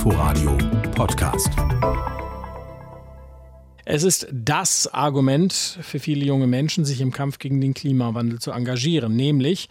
Inforadio 0.00 0.56
Podcast. 0.94 1.50
Es 3.84 4.02
ist 4.02 4.28
das 4.32 4.86
Argument 4.94 5.52
für 5.52 5.98
viele 5.98 6.24
junge 6.24 6.46
Menschen, 6.46 6.86
sich 6.86 7.02
im 7.02 7.12
Kampf 7.12 7.38
gegen 7.38 7.60
den 7.60 7.74
Klimawandel 7.74 8.38
zu 8.38 8.50
engagieren, 8.50 9.14
nämlich 9.14 9.68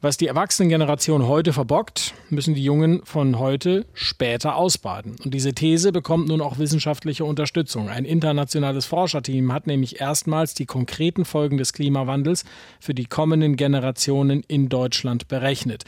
was 0.00 0.16
die 0.16 0.28
Erwachsenengeneration 0.28 1.26
heute 1.26 1.52
verbockt, 1.52 2.14
müssen 2.30 2.54
die 2.54 2.64
Jungen 2.64 3.00
von 3.04 3.38
heute 3.38 3.84
später 3.92 4.56
ausbaden. 4.56 5.16
Und 5.24 5.34
diese 5.34 5.52
These 5.52 5.92
bekommt 5.92 6.28
nun 6.28 6.40
auch 6.40 6.58
wissenschaftliche 6.58 7.26
Unterstützung. 7.26 7.90
Ein 7.90 8.04
internationales 8.06 8.86
Forscherteam 8.86 9.52
hat 9.52 9.66
nämlich 9.66 10.00
erstmals 10.00 10.54
die 10.54 10.64
konkreten 10.64 11.24
Folgen 11.26 11.58
des 11.58 11.72
Klimawandels 11.72 12.44
für 12.78 12.94
die 12.94 13.06
kommenden 13.06 13.56
Generationen 13.56 14.42
in 14.48 14.68
Deutschland 14.70 15.28
berechnet. 15.28 15.84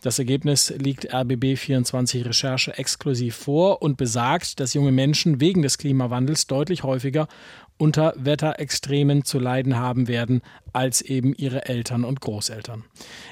Das 0.00 0.20
Ergebnis 0.20 0.72
liegt 0.76 1.12
RBB24 1.12 2.26
Recherche 2.26 2.78
exklusiv 2.78 3.34
vor 3.34 3.82
und 3.82 3.96
besagt, 3.96 4.60
dass 4.60 4.74
junge 4.74 4.92
Menschen 4.92 5.40
wegen 5.40 5.62
des 5.62 5.76
Klimawandels 5.76 6.46
deutlich 6.46 6.84
häufiger 6.84 7.26
unter 7.78 8.12
Wetterextremen 8.16 9.24
zu 9.24 9.38
leiden 9.38 9.76
haben 9.76 10.06
werden 10.08 10.42
als 10.72 11.00
eben 11.00 11.34
ihre 11.34 11.66
Eltern 11.66 12.04
und 12.04 12.20
Großeltern. 12.20 12.84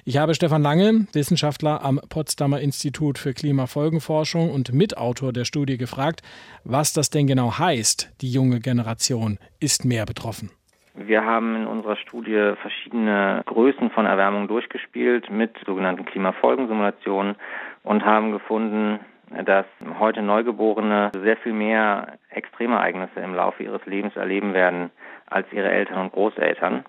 Ich 0.05 0.17
habe 0.17 0.35
Stefan 0.35 0.63
Lange, 0.63 1.07
Wissenschaftler 1.13 1.83
am 1.83 2.01
Potsdamer 2.09 2.61
Institut 2.61 3.19
für 3.19 3.35
Klimafolgenforschung 3.35 4.51
und 4.51 4.73
Mitautor 4.73 5.33
der 5.33 5.45
Studie 5.45 5.77
gefragt, 5.77 6.23
was 6.65 6.93
das 6.93 7.11
denn 7.11 7.27
genau 7.27 7.59
heißt, 7.59 8.11
die 8.21 8.31
junge 8.31 8.61
Generation 8.61 9.39
ist 9.61 9.85
mehr 9.85 10.07
betroffen. 10.07 10.51
Wir 10.99 11.25
haben 11.27 11.57
in 11.57 11.67
unserer 11.67 11.97
Studie 11.97 12.55
verschiedene 12.61 13.43
Größen 13.45 13.91
von 13.91 14.07
Erwärmung 14.07 14.49
durchgespielt 14.49 15.31
mit 15.31 15.55
sogenannten 15.67 16.07
Klimafolgensimulationen 16.07 17.37
und 17.83 18.05
haben 18.05 18.33
gefunden, 18.33 19.01
dass 19.45 19.67
heute 19.99 20.23
Neugeborene 20.23 21.13
sehr 21.23 21.37
viel 21.37 21.53
mehr 21.53 22.15
Extremereignisse 22.31 23.21
im 23.21 23.35
Laufe 23.35 23.63
ihres 23.63 23.85
Lebens 23.85 24.17
erleben 24.17 24.55
werden 24.55 24.91
als 25.27 25.47
ihre 25.53 25.71
Eltern 25.71 25.99
und 25.99 26.13
Großeltern. 26.13 26.85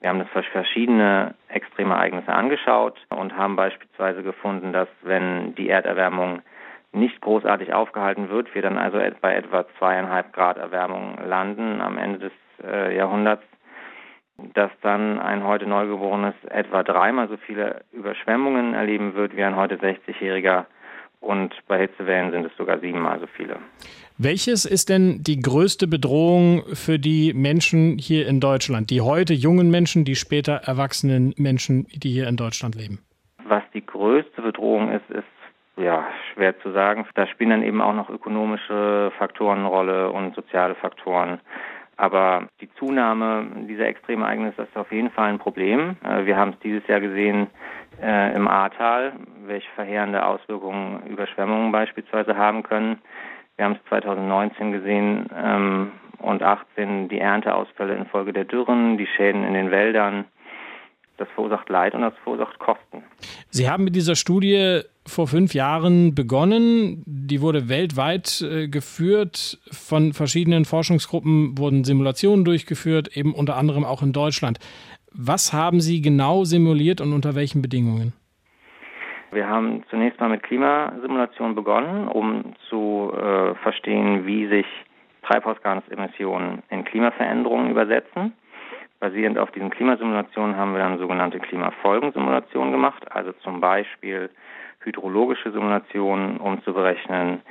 Wir 0.00 0.08
haben 0.08 0.20
das 0.20 0.44
verschiedene 0.52 1.34
Extremereignisse 1.48 2.32
angeschaut 2.32 2.98
und 3.10 3.36
haben 3.36 3.56
beispielsweise 3.56 4.22
gefunden, 4.22 4.72
dass 4.72 4.88
wenn 5.02 5.54
die 5.54 5.68
Erderwärmung 5.68 6.40
nicht 6.94 7.20
großartig 7.20 7.72
aufgehalten 7.72 8.30
wird, 8.30 8.54
wir 8.54 8.62
dann 8.62 8.78
also 8.78 8.98
bei 9.20 9.34
etwa 9.34 9.66
zweieinhalb 9.78 10.32
Grad 10.32 10.56
Erwärmung 10.56 11.18
landen 11.26 11.80
am 11.80 11.98
Ende 11.98 12.18
des 12.18 12.32
äh, 12.64 12.96
Jahrhunderts, 12.96 13.42
dass 14.54 14.70
dann 14.82 15.20
ein 15.20 15.44
heute 15.44 15.66
Neugeborenes 15.66 16.34
etwa 16.48 16.82
dreimal 16.82 17.28
so 17.28 17.36
viele 17.36 17.82
Überschwemmungen 17.92 18.74
erleben 18.74 19.14
wird 19.14 19.36
wie 19.36 19.44
ein 19.44 19.56
heute 19.56 19.76
60-Jähriger 19.76 20.66
und 21.20 21.54
bei 21.68 21.80
Hitzewellen 21.80 22.32
sind 22.32 22.44
es 22.44 22.56
sogar 22.56 22.78
siebenmal 22.80 23.18
so 23.18 23.26
viele. 23.26 23.56
Welches 24.18 24.64
ist 24.64 24.90
denn 24.90 25.22
die 25.22 25.40
größte 25.40 25.88
Bedrohung 25.88 26.62
für 26.74 26.98
die 26.98 27.32
Menschen 27.34 27.98
hier 27.98 28.28
in 28.28 28.40
Deutschland, 28.40 28.90
die 28.90 29.00
heute 29.00 29.34
jungen 29.34 29.70
Menschen, 29.70 30.04
die 30.04 30.14
später 30.14 30.60
erwachsenen 30.64 31.34
Menschen, 31.36 31.86
die 31.94 32.10
hier 32.10 32.28
in 32.28 32.36
Deutschland 32.36 32.74
leben? 32.74 33.00
Was 33.46 33.62
die 33.72 33.84
größte 33.84 34.42
Bedrohung 34.42 34.92
ist, 34.92 35.08
ist 35.10 35.24
ja 35.76 36.06
schwer 36.34 36.58
zu 36.60 36.72
sagen. 36.72 37.06
Da 37.14 37.26
spielen 37.26 37.50
dann 37.50 37.62
eben 37.62 37.80
auch 37.80 37.94
noch 37.94 38.10
ökonomische 38.10 39.12
Faktoren 39.18 39.60
eine 39.60 39.68
Rolle 39.68 40.10
und 40.10 40.34
soziale 40.34 40.74
Faktoren. 40.74 41.40
Aber 41.96 42.48
die 42.60 42.68
Zunahme 42.74 43.46
dieser 43.68 43.86
Extremereignisse 43.86 44.62
ist 44.62 44.76
auf 44.76 44.90
jeden 44.90 45.10
Fall 45.10 45.28
ein 45.28 45.38
Problem. 45.38 45.96
Äh, 46.04 46.26
wir 46.26 46.36
haben 46.36 46.50
es 46.50 46.58
dieses 46.60 46.86
Jahr 46.88 47.00
gesehen 47.00 47.46
äh, 48.02 48.34
im 48.34 48.48
Ahrtal, 48.48 49.12
welche 49.46 49.70
verheerende 49.74 50.26
Auswirkungen 50.26 51.06
Überschwemmungen 51.06 51.70
beispielsweise 51.70 52.36
haben 52.36 52.62
können. 52.62 52.98
Wir 53.56 53.66
haben 53.66 53.76
es 53.80 53.88
2019 53.88 54.72
gesehen 54.72 55.26
ähm, 55.36 55.92
und 56.18 56.42
18 56.42 57.08
die 57.08 57.20
Ernteausfälle 57.20 57.94
infolge 57.94 58.32
der 58.32 58.44
Dürren, 58.44 58.98
die 58.98 59.06
Schäden 59.06 59.44
in 59.44 59.54
den 59.54 59.70
Wäldern. 59.70 60.24
Das 61.16 61.28
verursacht 61.36 61.68
Leid 61.68 61.94
und 61.94 62.02
das 62.02 62.14
verursacht 62.24 62.58
Kosten. 62.58 63.04
Sie 63.50 63.70
haben 63.70 63.84
mit 63.84 63.94
dieser 63.94 64.16
Studie 64.16 64.82
vor 65.06 65.26
fünf 65.26 65.54
Jahren 65.54 66.14
begonnen. 66.14 67.02
Die 67.06 67.40
wurde 67.40 67.68
weltweit 67.68 68.42
äh, 68.42 68.68
geführt. 68.68 69.58
Von 69.70 70.12
verschiedenen 70.12 70.64
Forschungsgruppen 70.64 71.58
wurden 71.58 71.84
Simulationen 71.84 72.44
durchgeführt, 72.44 73.16
eben 73.16 73.34
unter 73.34 73.56
anderem 73.56 73.84
auch 73.84 74.02
in 74.02 74.12
Deutschland. 74.12 74.58
Was 75.12 75.52
haben 75.52 75.80
Sie 75.80 76.00
genau 76.00 76.44
simuliert 76.44 77.00
und 77.00 77.12
unter 77.12 77.34
welchen 77.34 77.62
Bedingungen? 77.62 78.12
Wir 79.30 79.48
haben 79.48 79.82
zunächst 79.90 80.20
mal 80.20 80.28
mit 80.28 80.42
Klimasimulationen 80.42 81.54
begonnen, 81.54 82.08
um 82.08 82.54
zu 82.68 83.12
äh, 83.12 83.54
verstehen, 83.56 84.26
wie 84.26 84.46
sich 84.48 84.66
Treibhausgasemissionen 85.22 86.62
in 86.70 86.84
Klimaveränderungen 86.84 87.70
übersetzen. 87.70 88.32
Basierend 89.00 89.38
auf 89.38 89.50
diesen 89.50 89.70
Klimasimulationen 89.70 90.56
haben 90.56 90.72
wir 90.72 90.78
dann 90.78 90.98
sogenannte 90.98 91.40
Klimafolgensimulationen 91.40 92.72
gemacht, 92.72 93.10
also 93.10 93.32
zum 93.42 93.60
Beispiel 93.60 94.30
hydrologische 94.84 95.52
Simulationen, 95.52 96.38
um 96.38 96.62
zu 96.62 96.72
berechnen, 96.72 97.42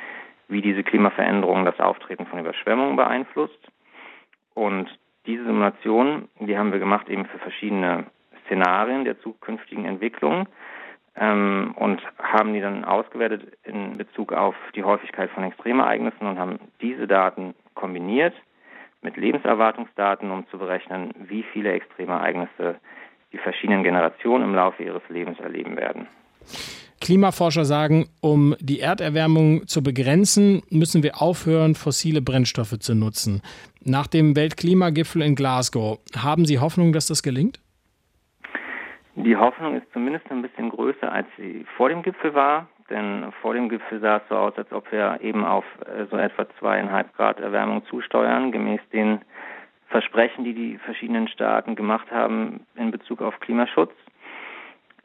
wie 0.47 0.61
diese 0.61 0.83
Klimaveränderung 0.83 1.65
das 1.65 1.79
Auftreten 1.79 2.25
von 2.25 2.39
Überschwemmungen 2.39 2.95
beeinflusst. 2.95 3.59
Und 4.53 4.87
diese 5.25 5.45
Simulation, 5.45 6.27
die 6.39 6.57
haben 6.57 6.71
wir 6.71 6.79
gemacht 6.79 7.09
eben 7.09 7.25
für 7.25 7.39
verschiedene 7.39 8.05
Szenarien 8.45 9.05
der 9.05 9.19
zukünftigen 9.21 9.85
Entwicklung 9.85 10.47
ähm, 11.15 11.73
und 11.77 12.01
haben 12.21 12.53
die 12.53 12.61
dann 12.61 12.85
ausgewertet 12.85 13.57
in 13.63 13.97
Bezug 13.97 14.33
auf 14.33 14.55
die 14.75 14.83
Häufigkeit 14.83 15.29
von 15.31 15.43
Extremereignissen 15.43 16.27
und 16.27 16.37
haben 16.37 16.59
diese 16.81 17.07
Daten 17.07 17.55
kombiniert 17.73 18.33
mit 19.01 19.17
Lebenserwartungsdaten, 19.17 20.31
um 20.31 20.47
zu 20.47 20.57
berechnen, 20.57 21.13
wie 21.17 21.43
viele 21.43 21.73
Extremereignisse 21.73 22.75
die 23.31 23.37
verschiedenen 23.37 23.83
Generationen 23.83 24.43
im 24.43 24.55
Laufe 24.55 24.83
ihres 24.83 25.01
Lebens 25.09 25.39
erleben 25.39 25.75
werden. 25.75 26.07
Klimaforscher 27.03 27.65
sagen, 27.65 28.05
um 28.21 28.55
die 28.61 28.79
Erderwärmung 28.79 29.67
zu 29.67 29.83
begrenzen, 29.83 30.61
müssen 30.69 31.03
wir 31.03 31.21
aufhören, 31.21 31.75
fossile 31.75 32.21
Brennstoffe 32.21 32.79
zu 32.79 32.95
nutzen. 32.95 33.41
Nach 33.83 34.07
dem 34.07 34.37
Weltklimagipfel 34.37 35.21
in 35.21 35.35
Glasgow, 35.35 35.99
haben 36.17 36.45
Sie 36.45 36.59
Hoffnung, 36.59 36.93
dass 36.93 37.07
das 37.07 37.21
gelingt? 37.21 37.59
Die 39.15 39.35
Hoffnung 39.35 39.75
ist 39.75 39.85
zumindest 39.91 40.31
ein 40.31 40.41
bisschen 40.41 40.69
größer, 40.69 41.11
als 41.11 41.27
sie 41.37 41.65
vor 41.75 41.89
dem 41.89 42.03
Gipfel 42.03 42.33
war. 42.33 42.69
Denn 42.89 43.33
vor 43.41 43.53
dem 43.53 43.67
Gipfel 43.67 43.99
sah 43.99 44.17
es 44.17 44.23
so 44.29 44.35
aus, 44.35 44.53
als 44.57 44.71
ob 44.71 44.89
wir 44.91 45.19
eben 45.21 45.43
auf 45.43 45.65
äh, 45.85 46.05
so 46.09 46.17
etwa 46.17 46.47
zweieinhalb 46.57 47.13
Grad 47.15 47.39
Erwärmung 47.39 47.85
zusteuern, 47.85 48.51
gemäß 48.53 48.81
den 48.93 49.19
Versprechen, 49.89 50.45
die 50.45 50.53
die 50.53 50.77
verschiedenen 50.77 51.27
Staaten 51.27 51.75
gemacht 51.75 52.09
haben 52.11 52.61
in 52.75 52.91
Bezug 52.91 53.21
auf 53.21 53.39
Klimaschutz. 53.41 53.91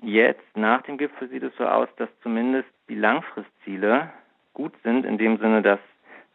Jetzt, 0.00 0.56
nach 0.56 0.82
dem 0.82 0.96
Gipfel, 0.96 1.28
sieht 1.28 1.42
es 1.42 1.56
so 1.56 1.66
aus, 1.66 1.88
dass 1.96 2.08
zumindest 2.22 2.68
die 2.88 2.94
Langfristziele 2.94 4.10
gut 4.54 4.72
sind, 4.82 5.04
in 5.04 5.18
dem 5.18 5.38
Sinne, 5.38 5.62
dass 5.62 5.80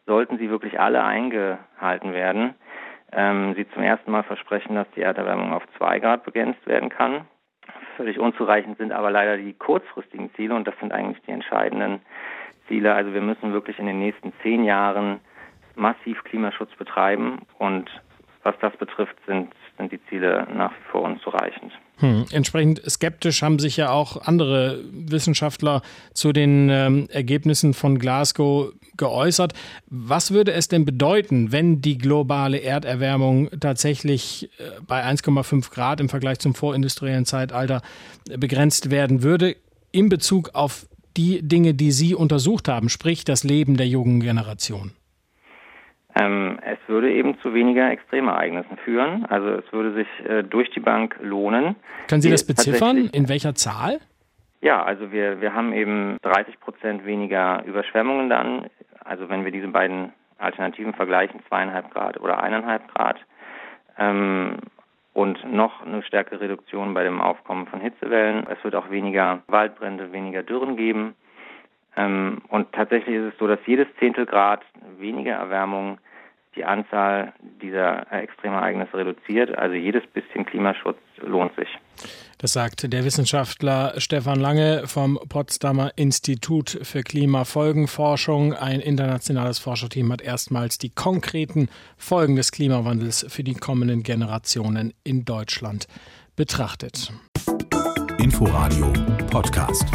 sollten 0.06 0.38
sie 0.38 0.50
wirklich 0.50 0.80
alle 0.80 1.04
eingehalten 1.04 2.14
werden, 2.14 2.56
ähm, 3.12 3.54
sie 3.56 3.70
zum 3.70 3.84
ersten 3.84 4.12
Mal 4.12 4.24
versprechen, 4.24 4.76
dass 4.76 4.90
die 4.96 5.02
Erderwärmung 5.02 5.54
auf 5.54 5.64
zwei 5.78 6.00
Grad 6.00 6.24
begrenzt 6.24 6.66
werden 6.68 6.90
kann. 6.90 7.26
Völlig 7.96 8.20
unzureichend 8.20 8.78
sind 8.78 8.92
aber 8.92 9.12
leider 9.12 9.38
die 9.38 9.54
kurzfristigen 9.54 10.34
Ziele 10.36 10.56
und 10.56 10.68
das 10.68 10.78
sind 10.80 10.92
eigentlich 10.92 11.22
die 11.26 11.32
entscheidenden 11.32 12.02
Ziele. 12.68 12.94
Also 12.94 13.14
wir 13.14 13.22
müssen 13.22 13.54
wirklich 13.54 13.80
in 13.80 13.86
den 13.86 14.00
nächsten 14.00 14.34
zehn 14.42 14.64
Jahren 14.64 15.20
massiv 15.76 16.24
Klimaschutz 16.24 16.74
betreiben 16.76 17.44
und 17.60 17.90
was 18.44 18.56
das 18.60 18.76
betrifft, 18.76 19.16
sind, 19.26 19.54
sind 19.78 19.92
die 19.92 20.04
Ziele 20.08 20.48
nach 20.54 20.72
wie 20.72 20.92
vor 20.92 21.04
unzureichend. 21.04 21.72
Hm. 21.98 22.26
Entsprechend 22.32 22.82
skeptisch 22.90 23.44
haben 23.44 23.60
sich 23.60 23.78
ja 23.78 23.92
auch 23.92 24.24
andere 24.24 24.80
Wissenschaftler 24.92 25.82
zu 26.14 26.34
den 26.34 26.70
ähm, 26.70 27.08
Ergebnissen 27.10 27.74
von 27.74 28.00
Glasgow 28.00 28.74
geäußert. 28.98 29.54
Was 29.88 30.32
würde 30.32 30.54
es 30.54 30.68
denn 30.68 30.86
bedeuten, 30.86 31.52
wenn 31.52 31.82
die 31.82 31.98
globale 31.98 32.60
Erderwärmung 32.60 33.50
tatsächlich 33.60 34.50
äh, 34.58 34.82
bei 34.86 35.06
1,5 35.06 35.70
Grad 35.70 36.00
im 36.00 36.10
Vergleich 36.10 36.40
zum 36.40 36.56
vorindustriellen 36.56 37.26
Zeitalter 37.26 37.82
begrenzt 38.38 38.90
werden 38.90 39.22
würde 39.22 39.56
in 39.92 40.10
Bezug 40.10 40.56
auf 40.56 40.88
die 41.16 41.48
Dinge, 41.48 41.76
die 41.76 41.92
Sie 41.92 42.16
untersucht 42.16 42.68
haben, 42.68 42.90
sprich 42.90 43.24
das 43.24 43.44
Leben 43.44 43.78
der 43.78 43.88
jungen 43.88 44.20
Generation? 44.20 44.94
Ähm, 46.16 46.60
es 46.64 46.78
würde 46.88 47.12
eben 47.12 47.40
zu 47.40 47.54
weniger 47.54 47.90
Extremereignissen 47.90 48.78
führen. 48.78 49.26
Also 49.26 49.50
es 49.50 49.74
würde 49.74 49.94
sich 49.94 50.08
äh, 50.30 50.44
durch 50.44 50.70
die 50.72 50.80
Bank 50.80 51.18
lohnen. 51.22 51.76
Können 52.08 52.22
Sie 52.22 52.30
das 52.30 52.46
beziffern? 52.46 53.10
In 53.12 53.30
welcher 53.30 53.56
Zahl? 53.56 54.00
Ja, 54.62 54.84
also 54.84 55.12
wir, 55.12 55.42
wir 55.42 55.54
haben 55.54 55.74
eben 55.74 56.18
30 56.22 56.60
Prozent 56.60 57.06
weniger 57.06 57.64
Überschwemmungen 57.66 58.30
dann. 58.30 58.68
Also 59.04 59.28
wenn 59.30 59.44
wir 59.44 59.52
diese 59.52 59.68
beiden 59.68 60.14
Alternativen 60.38 60.94
vergleichen, 60.94 61.42
zweieinhalb 61.48 61.92
Grad 61.92 62.20
oder 62.20 62.42
eineinhalb 62.42 62.88
Grad. 62.94 63.18
Ähm, 63.98 64.58
und 65.14 65.44
noch 65.52 65.86
eine 65.86 66.02
stärkere 66.04 66.42
Reduktion 66.42 66.94
bei 66.94 67.04
dem 67.04 67.22
Aufkommen 67.22 67.68
von 67.68 67.80
Hitzewellen. 67.80 68.48
Es 68.48 68.64
wird 68.64 68.76
auch 68.76 68.90
weniger 68.90 69.44
Waldbrände, 69.48 70.12
weniger 70.12 70.44
Dürren 70.44 70.76
geben. 70.76 71.16
Ähm, 71.96 72.42
und 72.50 72.72
tatsächlich 72.72 73.16
ist 73.16 73.34
es 73.34 73.38
so, 73.38 73.48
dass 73.48 73.60
jedes 73.66 73.88
Zehntelgrad 74.00 74.62
weniger 75.04 75.34
Erwärmung 75.34 76.00
die 76.56 76.66
Anzahl 76.66 77.34
dieser 77.62 78.12
äh, 78.12 78.24
Extremereignisse 78.24 78.94
reduziert. 78.94 79.58
Also 79.58 79.76
jedes 79.76 80.06
bisschen 80.08 80.46
Klimaschutz 80.46 80.98
lohnt 81.22 81.56
sich. 81.56 81.68
Das 82.38 82.54
sagt 82.54 82.92
der 82.92 83.06
Wissenschaftler 83.06 83.94
Stefan 83.98 84.40
Lange 84.40 84.84
vom 84.86 85.20
Potsdamer 85.30 85.92
Institut 85.96 86.80
für 86.84 87.02
Klimafolgenforschung. 87.02 88.54
Ein 88.54 88.80
internationales 88.82 89.60
Forscherteam 89.60 90.12
hat 90.12 90.22
erstmals 90.22 90.78
die 90.78 90.90
konkreten 90.90 91.70
Folgen 91.98 92.36
des 92.36 92.52
Klimawandels 92.52 93.26
für 93.30 93.44
die 93.44 93.56
kommenden 93.56 94.04
Generationen 94.04 94.94
in 95.04 95.26
Deutschland 95.26 95.88
betrachtet. 96.36 97.12
Inforadio 98.20 98.92
Podcast. 99.32 99.86